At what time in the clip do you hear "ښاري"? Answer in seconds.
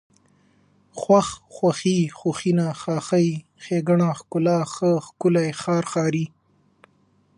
5.91-6.25